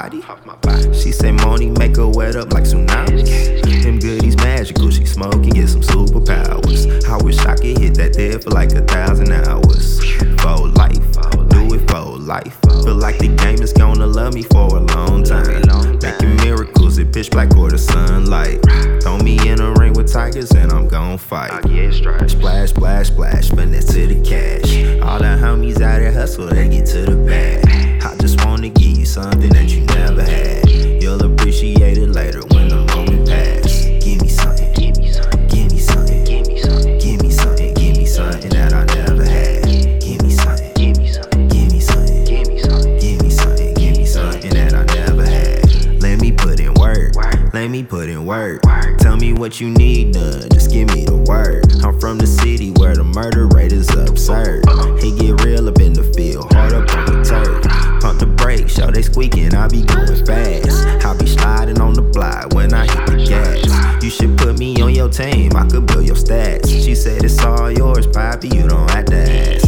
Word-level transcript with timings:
body. 0.00 0.22
She 0.94 1.12
say 1.12 1.32
money 1.32 1.70
make 1.70 1.96
her 1.96 2.08
wet 2.08 2.36
up 2.36 2.52
like 2.52 2.64
tsunamis. 2.64 3.82
Them 3.82 3.98
goodies 3.98 4.36
magical, 4.36 4.90
she 4.90 5.04
smoking 5.04 5.50
get 5.50 5.68
some 5.68 5.82
superpowers. 5.82 7.04
I 7.04 7.22
wish 7.22 7.38
I 7.40 7.54
could 7.56 7.78
hit 7.78 7.94
that 7.94 8.14
there 8.14 8.38
for 8.38 8.50
like 8.50 8.72
a 8.72 8.82
thousand 8.82 9.32
hours. 9.32 10.00
For 10.40 10.68
life, 10.68 11.04
do 11.48 11.74
it 11.74 11.90
for 11.90 12.18
life. 12.18 12.56
Feel 12.84 12.94
like 12.94 13.18
the 13.18 13.28
game 13.28 13.60
is 13.62 13.72
gonna 13.72 14.06
love 14.06 14.34
me 14.34 14.42
for 14.42 14.76
a 14.76 14.80
long 14.80 15.22
time. 15.24 15.62
Making 16.02 16.36
miracles 16.36 16.98
it 16.98 17.12
pitch 17.12 17.30
black 17.30 17.54
or 17.56 17.70
the 17.70 17.78
sunlight. 17.78 18.60
Throw 19.02 19.18
me 19.18 19.36
in 19.48 19.60
a 19.60 19.72
ring 19.72 19.92
with 19.92 20.12
tigers 20.12 20.50
and 20.52 20.72
I'm 20.72 20.88
gon' 20.88 21.18
fight. 21.18 21.50
Splash, 22.28 22.70
splash, 22.70 23.08
splash, 23.08 23.50
finesse 23.50 23.92
to 23.92 24.06
the 24.06 24.20
cash. 24.22 24.70
All 25.02 25.18
the 25.18 25.36
homies 25.42 25.80
out 25.80 25.98
there 25.98 26.12
hustle, 26.12 26.46
they 26.46 26.68
get 26.68 26.86
to 26.86 27.02
the 27.02 27.16
bag. 27.16 27.79
Me 47.80 47.86
put 47.86 48.08
in 48.08 48.26
work. 48.26 48.60
Tell 48.98 49.16
me 49.16 49.32
what 49.32 49.60
you 49.60 49.70
need 49.70 50.12
done, 50.12 50.48
just 50.52 50.70
give 50.70 50.88
me 50.94 51.04
the 51.04 51.16
word. 51.16 51.64
I'm 51.82 51.98
from 51.98 52.18
the 52.18 52.26
city 52.26 52.72
where 52.72 52.94
the 52.94 53.04
murder 53.04 53.46
rate 53.46 53.72
is 53.72 53.88
absurd. 53.90 54.64
He 55.00 55.16
get 55.16 55.42
real 55.44 55.68
up 55.68 55.80
in 55.80 55.92
the 55.92 56.04
field, 56.14 56.52
hard 56.52 56.72
up 56.72 56.94
on 56.94 57.06
the 57.06 57.24
turf. 57.24 57.62
Pump 58.02 58.18
the 58.20 58.26
brakes, 58.26 58.74
show 58.74 58.90
they 58.90 59.02
squeaking, 59.02 59.54
I 59.54 59.68
be 59.68 59.82
going 59.82 60.26
fast. 60.26 61.06
I 61.06 61.16
be 61.16 61.26
sliding 61.26 61.80
on 61.80 61.94
the 61.94 62.02
block 62.02 62.52
when 62.52 62.74
I 62.74 62.84
hit 62.84 63.06
the 63.06 63.24
gas. 63.26 64.02
You 64.02 64.10
should 64.10 64.36
put 64.36 64.58
me 64.58 64.80
on 64.82 64.94
your 64.94 65.08
team, 65.08 65.52
I 65.56 65.66
could 65.66 65.86
build 65.86 66.06
your 66.06 66.16
stats. 66.16 66.68
She 66.68 66.94
said 66.94 67.24
it's 67.24 67.42
all 67.42 67.70
yours, 67.70 68.06
Poppy, 68.06 68.48
you 68.48 68.68
don't 68.68 68.90
have 68.90 69.06
to 69.06 69.16
ask. 69.16 69.59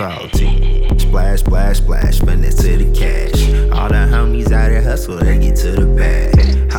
Salty? 0.00 0.88
Splash, 0.98 1.40
splash, 1.40 1.76
splash, 1.76 2.20
finesse 2.20 2.54
to 2.54 2.78
the 2.78 2.90
cash. 2.98 3.42
All 3.70 3.88
the 3.88 4.06
homies 4.10 4.50
out 4.50 4.70
here 4.70 4.82
hustle, 4.82 5.18
they 5.18 5.38
get 5.38 5.56
to 5.56 5.72
the 5.72 5.84
bag. 5.84 6.69